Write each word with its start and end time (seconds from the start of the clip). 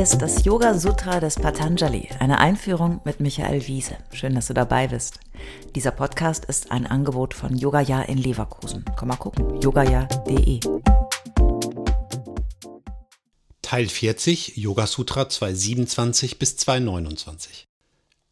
Ist 0.00 0.22
das 0.22 0.46
Yoga 0.46 0.78
Sutra 0.78 1.20
des 1.20 1.34
Patanjali, 1.34 2.08
eine 2.20 2.38
Einführung 2.38 3.02
mit 3.04 3.20
Michael 3.20 3.66
Wiese. 3.66 3.98
Schön, 4.14 4.34
dass 4.34 4.46
du 4.46 4.54
dabei 4.54 4.88
bist. 4.88 5.20
Dieser 5.74 5.90
Podcast 5.90 6.46
ist 6.46 6.72
ein 6.72 6.86
Angebot 6.86 7.34
von 7.34 7.54
Yogaya 7.54 8.00
in 8.00 8.16
Leverkusen. 8.16 8.82
Komm 8.96 9.08
mal 9.08 9.16
gucken, 9.16 9.60
yogaya.de. 9.60 10.60
Teil 13.60 13.88
40, 13.90 14.56
Yoga 14.56 14.86
Sutra 14.86 15.28
227 15.28 16.38
bis 16.38 16.56
229. 16.56 17.66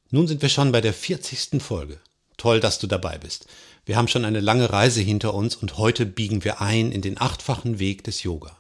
Nun 0.09 0.27
sind 0.27 0.41
wir 0.41 0.49
schon 0.49 0.73
bei 0.73 0.81
der 0.81 0.95
40. 0.95 1.63
Folge. 1.63 2.01
Toll, 2.39 2.61
dass 2.61 2.79
du 2.79 2.87
dabei 2.87 3.19
bist. 3.19 3.47
Wir 3.85 3.99
haben 3.99 4.09
schon 4.09 4.25
eine 4.25 4.41
lange 4.41 4.73
Reise 4.73 5.03
hinter 5.03 5.35
uns 5.35 5.55
und 5.55 5.77
heute 5.77 6.07
biegen 6.07 6.45
wir 6.45 6.63
ein 6.63 6.93
in 6.93 7.03
den 7.03 7.21
achtfachen 7.21 7.79
Weg 7.79 8.05
des 8.05 8.23
Yoga. 8.23 8.58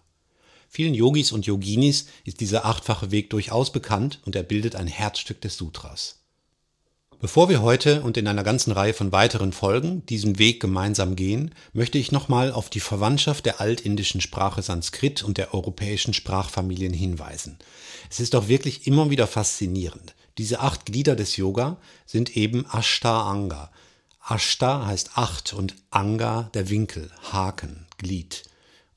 Vielen 0.69 0.95
Yogis 0.95 1.33
und 1.33 1.47
Yoginis 1.47 2.07
ist 2.25 2.41
dieser 2.41 2.67
achtfache 2.67 3.11
Weg 3.11 3.31
durchaus 3.31 3.73
bekannt 3.73 4.21
und 4.27 4.37
er 4.37 4.43
bildet 4.43 4.77
ein 4.77 4.87
Herzstück 4.87 5.41
des 5.41 5.57
Sutras. 5.57 6.19
Bevor 7.21 7.49
wir 7.49 7.63
heute 7.63 8.03
und 8.03 8.17
in 8.17 8.29
einer 8.29 8.45
ganzen 8.45 8.71
Reihe 8.71 8.95
von 8.95 9.11
weiteren 9.11 9.53
Folgen 9.53 10.07
diesen 10.07 10.39
Weg 10.39 10.61
gemeinsam 10.61 11.17
gehen, 11.17 11.53
möchte 11.73 11.99
ich 11.99 12.13
nochmal 12.13 12.53
auf 12.53 12.71
die 12.71 12.79
Verwandtschaft 12.79 13.45
der 13.45 13.61
altindischen 13.61 14.21
Sprache 14.21 14.63
Sanskrit 14.63 15.25
und 15.25 15.37
der 15.37 15.53
europäischen 15.53 16.15
Sprachfamilien 16.15 16.93
hinweisen. 16.93 17.59
Es 18.09 18.21
ist 18.21 18.35
doch 18.35 18.47
wirklich 18.47 18.87
immer 18.87 19.11
wieder 19.11 19.27
faszinierend. 19.27 20.15
Diese 20.39 20.61
acht 20.61 20.87
Glieder 20.87 21.17
des 21.17 21.37
Yoga 21.37 21.79
sind 22.07 22.37
eben 22.37 22.67
Ashtanga. 22.73 23.73
Ashta 24.29 24.87
heißt 24.87 25.13
acht 25.17 25.55
und 25.55 25.75
Anga 25.91 26.51
der 26.55 26.71
Winkel, 26.71 27.11
Haken, 27.33 27.87
Glied. 27.97 28.45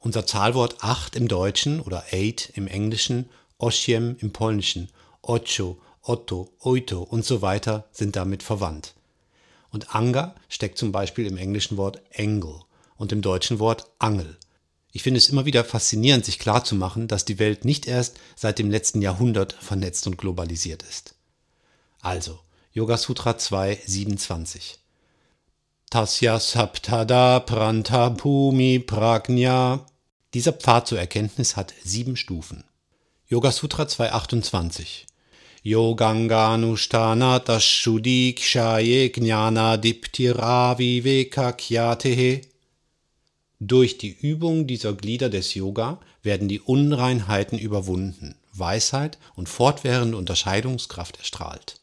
Unser 0.04 0.26
Zahlwort 0.26 0.84
acht 0.84 1.16
im 1.16 1.28
Deutschen 1.28 1.80
oder 1.80 2.06
eight 2.12 2.52
im 2.56 2.68
Englischen, 2.68 3.30
osiem 3.60 4.18
im 4.20 4.34
Polnischen, 4.34 4.90
ocho, 5.22 5.78
otto, 6.02 6.52
oito 6.60 7.04
und 7.04 7.24
so 7.24 7.44
weiter 7.44 7.88
sind 7.92 8.16
damit 8.16 8.42
verwandt. 8.42 8.96
Und 9.70 9.96
Anga 9.96 10.34
steckt 10.50 10.80
zum 10.80 10.92
Beispiel 10.92 11.28
im 11.28 11.38
englischen 11.38 11.78
Wort 11.78 12.02
Engel 12.10 12.56
und 12.98 13.12
im 13.12 13.22
deutschen 13.22 13.60
Wort 13.60 13.92
Angel. 14.00 14.38
Ich 14.92 15.04
finde 15.04 15.20
es 15.20 15.30
immer 15.30 15.46
wieder 15.46 15.64
faszinierend, 15.64 16.26
sich 16.26 16.40
klarzumachen, 16.40 17.08
dass 17.08 17.24
die 17.24 17.38
Welt 17.38 17.64
nicht 17.64 17.88
erst 17.88 18.20
seit 18.36 18.58
dem 18.58 18.72
letzten 18.72 19.04
Jahrhundert 19.04 19.54
vernetzt 19.54 20.08
und 20.08 20.18
globalisiert 20.18 20.82
ist. 20.82 21.14
Also, 22.02 22.40
Yoga 22.74 22.98
Sutra 22.98 23.38
2, 23.38 23.84
27. 23.86 24.80
Tasya 25.92 26.40
Saptada 26.40 27.40
Pranta 27.42 28.10
Bhumi 28.10 28.80
Prajna 28.80 29.86
dieser 30.34 30.54
Pfad 30.54 30.88
zur 30.88 31.00
Erkenntnis 31.00 31.58
hat 31.58 31.74
sieben 31.84 32.16
Stufen. 32.16 32.64
Yoga 33.28 33.52
Sutra 33.52 33.88
228 33.88 35.08
Yoganganushtana 35.64 37.40
Tashudik 37.40 38.42
Shaye 38.42 39.10
Gnana 39.10 39.78
Diptira 39.78 40.78
Viveka 40.78 41.52
Kyatehe 41.52 42.42
Durch 43.60 43.98
die 43.98 44.12
Übung 44.12 44.68
dieser 44.68 44.94
Glieder 44.94 45.30
des 45.30 45.54
Yoga 45.54 46.00
werden 46.24 46.48
die 46.48 46.62
Unreinheiten 46.62 47.60
überwunden, 47.60 48.36
Weisheit 48.54 49.18
und 49.36 49.50
fortwährende 49.50 50.18
Unterscheidungskraft 50.18 51.18
erstrahlt. 51.18 51.81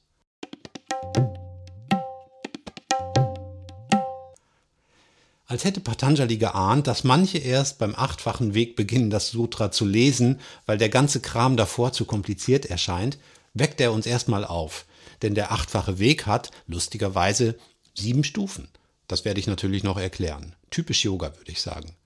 Als 5.48 5.64
hätte 5.64 5.80
Patanjali 5.80 6.36
geahnt, 6.36 6.86
dass 6.86 7.04
manche 7.04 7.38
erst 7.38 7.78
beim 7.78 7.94
achtfachen 7.94 8.52
Weg 8.52 8.76
beginnen, 8.76 9.08
das 9.08 9.30
Sutra 9.30 9.70
zu 9.70 9.86
lesen, 9.86 10.40
weil 10.66 10.76
der 10.76 10.90
ganze 10.90 11.20
Kram 11.20 11.56
davor 11.56 11.94
zu 11.94 12.04
kompliziert 12.04 12.66
erscheint, 12.66 13.18
weckt 13.54 13.80
er 13.80 13.92
uns 13.92 14.04
erstmal 14.04 14.44
auf. 14.44 14.84
Denn 15.22 15.34
der 15.34 15.50
achtfache 15.50 15.98
Weg 15.98 16.26
hat, 16.26 16.50
lustigerweise, 16.66 17.58
sieben 17.94 18.24
Stufen. 18.24 18.68
Das 19.06 19.24
werde 19.24 19.40
ich 19.40 19.46
natürlich 19.46 19.84
noch 19.84 19.96
erklären. 19.96 20.54
Typisch 20.68 21.02
Yoga, 21.02 21.34
würde 21.34 21.50
ich 21.50 21.62
sagen. 21.62 21.96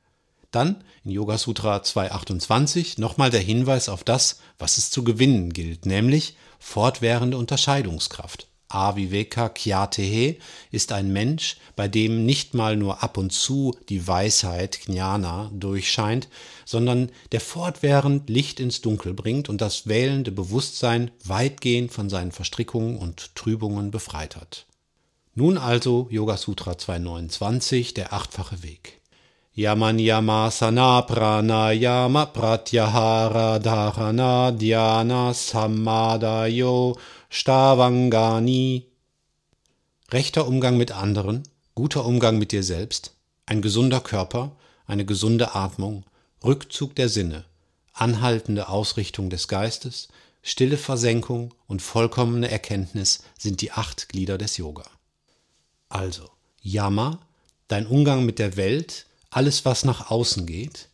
Dann 0.52 0.84
in 1.02 1.10
Yoga 1.10 1.36
Sutra 1.36 1.82
228 1.82 2.98
nochmal 2.98 3.30
der 3.30 3.40
Hinweis 3.40 3.88
auf 3.88 4.04
das, 4.04 4.38
was 4.56 4.78
es 4.78 4.90
zu 4.90 5.02
gewinnen 5.02 5.52
gilt, 5.52 5.84
nämlich 5.84 6.36
fortwährende 6.60 7.38
Unterscheidungskraft. 7.38 8.46
Aviveka 8.74 9.48
Kyatehe 9.48 10.36
ist 10.70 10.92
ein 10.92 11.12
Mensch, 11.12 11.56
bei 11.76 11.88
dem 11.88 12.24
nicht 12.24 12.54
mal 12.54 12.76
nur 12.76 13.02
ab 13.02 13.16
und 13.16 13.32
zu 13.32 13.76
die 13.88 14.06
Weisheit 14.06 14.80
Jnana 14.86 15.50
durchscheint, 15.54 16.28
sondern 16.64 17.10
der 17.32 17.40
fortwährend 17.40 18.28
Licht 18.28 18.60
ins 18.60 18.80
Dunkel 18.80 19.14
bringt 19.14 19.48
und 19.48 19.60
das 19.60 19.86
wählende 19.86 20.32
Bewusstsein 20.32 21.10
weitgehend 21.24 21.92
von 21.92 22.08
seinen 22.08 22.32
Verstrickungen 22.32 22.98
und 22.98 23.34
Trübungen 23.34 23.90
befreit 23.90 24.36
hat. 24.36 24.66
Nun 25.34 25.56
also 25.56 26.08
Yoga 26.10 26.36
Sutra 26.36 26.76
229, 26.76 27.94
der 27.94 28.12
achtfache 28.12 28.62
Weg. 28.62 29.00
Yamanyamasana 29.54 31.02
Pranayama 31.02 32.24
Pratyahara 32.32 33.58
Dharana 33.58 34.50
Dhyana 34.50 35.34
Samadayo 35.34 36.96
Stavangani. 37.34 38.88
Rechter 40.10 40.46
Umgang 40.46 40.76
mit 40.76 40.92
anderen, 40.92 41.44
guter 41.74 42.04
Umgang 42.04 42.36
mit 42.36 42.52
dir 42.52 42.62
selbst, 42.62 43.14
ein 43.46 43.62
gesunder 43.62 44.02
Körper, 44.02 44.54
eine 44.84 45.06
gesunde 45.06 45.54
Atmung, 45.54 46.04
Rückzug 46.44 46.94
der 46.94 47.08
Sinne, 47.08 47.46
anhaltende 47.94 48.68
Ausrichtung 48.68 49.30
des 49.30 49.48
Geistes, 49.48 50.08
stille 50.42 50.76
Versenkung 50.76 51.54
und 51.66 51.80
vollkommene 51.80 52.50
Erkenntnis 52.50 53.22
sind 53.38 53.62
die 53.62 53.72
acht 53.72 54.10
Glieder 54.10 54.36
des 54.36 54.58
Yoga. 54.58 54.84
Also, 55.88 56.28
Yama, 56.60 57.18
dein 57.66 57.86
Umgang 57.86 58.26
mit 58.26 58.38
der 58.38 58.58
Welt, 58.58 59.06
alles 59.30 59.64
was 59.64 59.86
nach 59.86 60.10
außen 60.10 60.44
geht. 60.44 60.90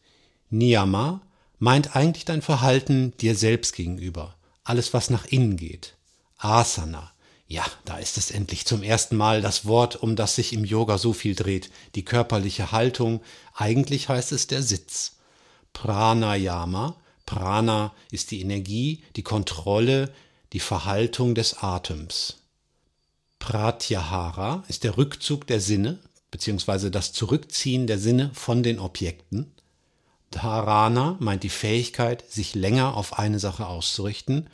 Niyama 0.50 1.20
meint 1.58 1.96
eigentlich 1.96 2.26
dein 2.26 2.42
Verhalten 2.42 3.12
dir 3.16 3.34
selbst 3.34 3.74
gegenüber, 3.74 4.36
alles 4.62 4.94
was 4.94 5.10
nach 5.10 5.24
innen 5.24 5.56
geht. 5.56 5.97
Asana. 6.38 7.12
Ja, 7.46 7.64
da 7.84 7.98
ist 7.98 8.18
es 8.18 8.30
endlich 8.30 8.66
zum 8.66 8.82
ersten 8.82 9.16
Mal 9.16 9.40
das 9.40 9.64
Wort, 9.64 9.96
um 9.96 10.16
das 10.16 10.34
sich 10.34 10.52
im 10.52 10.64
Yoga 10.64 10.98
so 10.98 11.12
viel 11.12 11.34
dreht, 11.34 11.70
die 11.94 12.04
körperliche 12.04 12.72
Haltung. 12.72 13.22
Eigentlich 13.54 14.08
heißt 14.08 14.32
es 14.32 14.46
der 14.46 14.62
Sitz. 14.62 15.16
Pranayama. 15.72 16.96
Prana 17.24 17.92
ist 18.10 18.30
die 18.30 18.40
Energie, 18.40 19.02
die 19.16 19.22
Kontrolle, 19.22 20.12
die 20.52 20.60
Verhaltung 20.60 21.34
des 21.34 21.62
Atems. 21.62 22.38
Pratyahara 23.38 24.64
ist 24.68 24.84
der 24.84 24.96
Rückzug 24.96 25.46
der 25.46 25.60
Sinne, 25.60 25.98
beziehungsweise 26.30 26.90
das 26.90 27.12
Zurückziehen 27.12 27.86
der 27.86 27.98
Sinne 27.98 28.30
von 28.34 28.62
den 28.62 28.78
Objekten. 28.78 29.52
Dharana 30.30 31.16
meint 31.20 31.42
die 31.42 31.48
Fähigkeit, 31.48 32.30
sich 32.30 32.54
länger 32.54 32.94
auf 32.96 33.18
eine 33.18 33.38
Sache 33.38 33.66
auszurichten. 33.66 34.50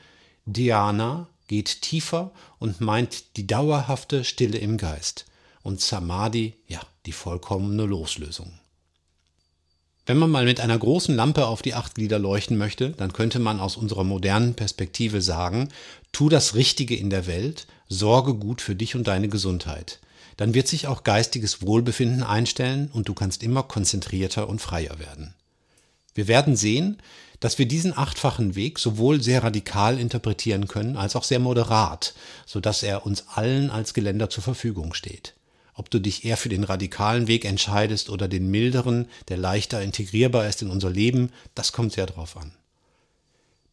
Dhyana 0.47 1.29
geht 1.49 1.83
tiefer 1.83 2.33
und 2.59 2.81
meint 2.81 3.37
die 3.37 3.47
dauerhafte 3.47 4.25
Stille 4.25 4.59
im 4.59 4.77
Geist. 4.77 5.27
Und 5.63 5.81
Samadhi, 5.81 6.55
ja, 6.69 6.81
die 7.07 7.13
vollkommene 7.13 7.85
Loslösung. 7.85 8.53
Wenn 10.07 10.19
man 10.19 10.31
mal 10.31 10.45
mit 10.45 10.61
einer 10.61 10.79
großen 10.79 11.17
Lampe 11.17 11.47
auf 11.47 11.63
die 11.63 11.73
acht 11.73 11.95
Glieder 11.95 12.19
leuchten 12.19 12.59
möchte, 12.59 12.91
dann 12.91 13.15
könnte 13.15 13.39
man 13.39 13.59
aus 13.59 13.77
unserer 13.77 14.05
modernen 14.05 14.55
Perspektive 14.55 15.23
sagen, 15.23 15.71
tu 16.13 16.29
das 16.29 16.55
Richtige 16.55 16.95
in 16.95 17.09
der 17.09 17.27
Welt, 17.27 17.67
sorge 17.89 18.35
gut 18.35 18.61
für 18.61 18.75
dich 18.75 18.97
und 18.97 19.07
deine 19.07 19.29
Gesundheit. 19.29 20.01
Dann 20.37 20.53
wird 20.53 20.69
sich 20.69 20.89
auch 20.89 21.05
geistiges 21.05 21.63
Wohlbefinden 21.63 22.23
einstellen 22.23 22.91
und 22.93 23.09
du 23.09 23.15
kannst 23.15 23.43
immer 23.43 23.63
konzentrierter 23.63 24.49
und 24.49 24.61
freier 24.61 24.99
werden. 24.99 25.35
Wir 26.15 26.29
werden 26.29 26.57
sehen, 26.57 26.99
dass 27.41 27.59
wir 27.59 27.67
diesen 27.67 27.97
achtfachen 27.97 28.55
Weg 28.55 28.79
sowohl 28.79 29.21
sehr 29.21 29.43
radikal 29.43 29.99
interpretieren 29.99 30.69
können 30.69 30.97
als 30.97 31.17
auch 31.17 31.25
sehr 31.25 31.41
moderat, 31.41 32.15
so 32.47 32.61
dass 32.61 32.83
er 32.83 33.05
uns 33.05 33.29
allen 33.29 33.71
als 33.71 33.93
Geländer 33.93 34.31
zur 34.31 34.43
Verfügung 34.43 34.95
steht. 34.95 35.35
Ob 35.75 35.91
du 35.91 35.99
dich 35.99 36.25
eher 36.25 36.37
für 36.37 36.49
den 36.49 36.65
radikalen 36.65 37.27
Weg 37.27 37.45
entscheidest 37.45 38.09
oder 38.09 38.29
den 38.29 38.51
milderen, 38.51 39.09
der 39.29 39.37
leichter 39.37 39.83
integrierbar 39.83 40.47
ist 40.49 40.63
in 40.63 40.71
unser 40.71 40.91
Leben, 40.91 41.31
das 41.55 41.73
kommt 41.73 41.93
sehr 41.93 42.07
drauf 42.07 42.37
an. 42.37 42.53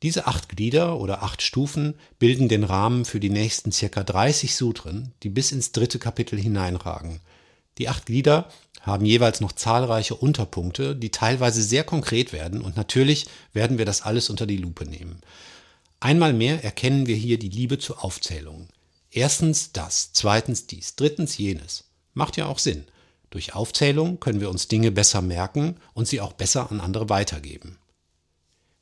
Diese 0.01 0.25
acht 0.25 0.49
Glieder 0.49 0.99
oder 0.99 1.21
acht 1.21 1.43
Stufen 1.43 1.93
bilden 2.17 2.49
den 2.49 2.63
Rahmen 2.63 3.05
für 3.05 3.19
die 3.19 3.29
nächsten 3.29 3.71
circa 3.71 4.03
30 4.03 4.55
Sutren, 4.55 5.13
die 5.21 5.29
bis 5.29 5.51
ins 5.51 5.73
dritte 5.73 5.99
Kapitel 5.99 6.39
hineinragen. 6.39 7.19
Die 7.77 7.88
acht 7.88 8.07
Glieder 8.07 8.49
haben 8.81 9.05
jeweils 9.05 9.41
noch 9.41 9.51
zahlreiche 9.51 10.15
Unterpunkte, 10.15 10.95
die 10.95 11.11
teilweise 11.11 11.61
sehr 11.61 11.83
konkret 11.83 12.33
werden 12.33 12.61
und 12.61 12.75
natürlich 12.77 13.27
werden 13.53 13.77
wir 13.77 13.85
das 13.85 14.01
alles 14.01 14.29
unter 14.29 14.45
die 14.45 14.57
Lupe 14.57 14.85
nehmen. 14.85 15.21
Einmal 15.99 16.33
mehr 16.33 16.63
erkennen 16.63 17.05
wir 17.05 17.15
hier 17.15 17.37
die 17.37 17.49
Liebe 17.49 17.77
zur 17.77 18.03
Aufzählung. 18.03 18.67
Erstens 19.11 19.71
das, 19.71 20.13
zweitens 20.13 20.65
dies, 20.67 20.95
drittens 20.95 21.37
jenes. 21.37 21.83
Macht 22.13 22.37
ja 22.37 22.47
auch 22.47 22.59
Sinn. 22.59 22.85
Durch 23.29 23.53
Aufzählung 23.53 24.19
können 24.19 24.41
wir 24.41 24.49
uns 24.49 24.67
Dinge 24.67 24.91
besser 24.91 25.21
merken 25.21 25.77
und 25.93 26.07
sie 26.07 26.19
auch 26.19 26.33
besser 26.33 26.71
an 26.71 26.81
andere 26.81 27.09
weitergeben. 27.09 27.77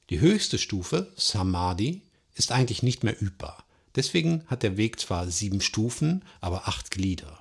Die 0.09 0.19
höchste 0.19 0.57
Stufe, 0.57 1.11
Samadhi, 1.17 2.01
ist 2.35 2.51
eigentlich 2.51 2.83
nicht 2.83 3.03
mehr 3.03 3.21
übbar. 3.21 3.63
Deswegen 3.95 4.43
hat 4.47 4.63
der 4.63 4.77
Weg 4.77 4.99
zwar 4.99 5.27
sieben 5.27 5.61
Stufen, 5.61 6.23
aber 6.41 6.67
acht 6.67 6.89
Glieder. 6.89 7.39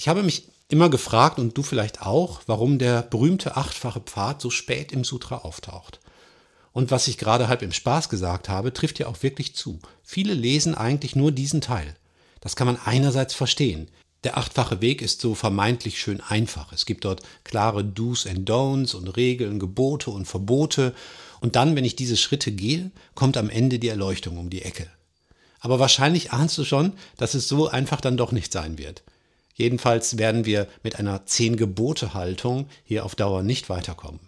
Ich 0.00 0.08
habe 0.08 0.22
mich 0.22 0.44
immer 0.70 0.88
gefragt 0.88 1.38
und 1.38 1.58
du 1.58 1.62
vielleicht 1.62 2.00
auch, 2.00 2.40
warum 2.46 2.78
der 2.78 3.02
berühmte 3.02 3.58
achtfache 3.58 4.00
Pfad 4.00 4.40
so 4.40 4.48
spät 4.48 4.92
im 4.92 5.04
Sutra 5.04 5.36
auftaucht. 5.36 6.00
Und 6.72 6.90
was 6.90 7.06
ich 7.06 7.18
gerade 7.18 7.48
halb 7.48 7.60
im 7.60 7.70
Spaß 7.70 8.08
gesagt 8.08 8.48
habe, 8.48 8.72
trifft 8.72 8.98
ja 8.98 9.08
auch 9.08 9.22
wirklich 9.22 9.54
zu. 9.54 9.78
Viele 10.02 10.32
lesen 10.32 10.74
eigentlich 10.74 11.16
nur 11.16 11.32
diesen 11.32 11.60
Teil. 11.60 11.94
Das 12.40 12.56
kann 12.56 12.66
man 12.66 12.78
einerseits 12.82 13.34
verstehen. 13.34 13.90
Der 14.24 14.38
achtfache 14.38 14.80
Weg 14.80 15.02
ist 15.02 15.20
so 15.20 15.34
vermeintlich 15.34 16.00
schön 16.00 16.22
einfach. 16.22 16.72
Es 16.72 16.86
gibt 16.86 17.04
dort 17.04 17.20
klare 17.44 17.84
Do's 17.84 18.26
and 18.26 18.48
Don'ts 18.48 18.96
und 18.96 19.06
Regeln, 19.18 19.58
Gebote 19.58 20.10
und 20.10 20.24
Verbote. 20.24 20.94
Und 21.42 21.56
dann, 21.56 21.76
wenn 21.76 21.84
ich 21.84 21.94
diese 21.94 22.16
Schritte 22.16 22.52
gehe, 22.52 22.90
kommt 23.14 23.36
am 23.36 23.50
Ende 23.50 23.78
die 23.78 23.88
Erleuchtung 23.88 24.38
um 24.38 24.48
die 24.48 24.62
Ecke. 24.62 24.86
Aber 25.58 25.78
wahrscheinlich 25.78 26.32
ahnst 26.32 26.56
du 26.56 26.64
schon, 26.64 26.94
dass 27.18 27.34
es 27.34 27.48
so 27.48 27.68
einfach 27.68 28.00
dann 28.00 28.16
doch 28.16 28.32
nicht 28.32 28.50
sein 28.50 28.78
wird. 28.78 29.02
Jedenfalls 29.60 30.16
werden 30.16 30.46
wir 30.46 30.68
mit 30.82 30.98
einer 30.98 31.26
Zehn-Gebote-Haltung 31.26 32.66
hier 32.82 33.04
auf 33.04 33.14
Dauer 33.14 33.42
nicht 33.42 33.68
weiterkommen. 33.68 34.18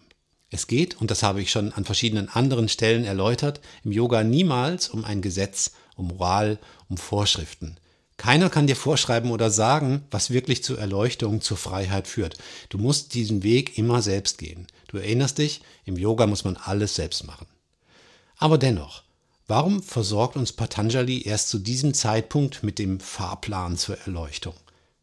Es 0.50 0.66
geht, 0.66 1.00
und 1.00 1.10
das 1.10 1.22
habe 1.22 1.40
ich 1.40 1.50
schon 1.50 1.72
an 1.72 1.86
verschiedenen 1.86 2.28
anderen 2.28 2.68
Stellen 2.68 3.06
erläutert, 3.06 3.62
im 3.82 3.92
Yoga 3.92 4.24
niemals 4.24 4.90
um 4.90 5.06
ein 5.06 5.22
Gesetz, 5.22 5.70
um 5.96 6.08
Moral, 6.08 6.58
um 6.90 6.98
Vorschriften. 6.98 7.78
Keiner 8.18 8.50
kann 8.50 8.66
dir 8.66 8.76
vorschreiben 8.76 9.30
oder 9.30 9.48
sagen, 9.48 10.02
was 10.10 10.32
wirklich 10.32 10.62
zur 10.62 10.78
Erleuchtung, 10.78 11.40
zur 11.40 11.56
Freiheit 11.56 12.08
führt. 12.08 12.36
Du 12.68 12.76
musst 12.76 13.14
diesen 13.14 13.42
Weg 13.42 13.78
immer 13.78 14.02
selbst 14.02 14.36
gehen. 14.36 14.66
Du 14.88 14.98
erinnerst 14.98 15.38
dich, 15.38 15.62
im 15.86 15.96
Yoga 15.96 16.26
muss 16.26 16.44
man 16.44 16.58
alles 16.58 16.94
selbst 16.94 17.24
machen. 17.24 17.46
Aber 18.36 18.58
dennoch, 18.58 19.02
warum 19.46 19.82
versorgt 19.82 20.36
uns 20.36 20.52
Patanjali 20.52 21.22
erst 21.22 21.48
zu 21.48 21.58
diesem 21.58 21.94
Zeitpunkt 21.94 22.62
mit 22.62 22.78
dem 22.78 23.00
Fahrplan 23.00 23.78
zur 23.78 23.96
Erleuchtung? 24.00 24.52